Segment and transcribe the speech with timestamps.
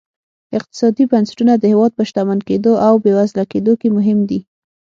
[0.57, 4.39] اقتصادي بنسټونه د هېواد په شتمن کېدو او بېوزله کېدو کې مهم دي.